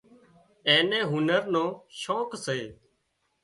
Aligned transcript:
اين 0.67 0.83
نين 0.91 1.05
هنر 1.11 1.41
نو 1.53 1.63
شوق 2.01 2.29
سي 2.45 2.59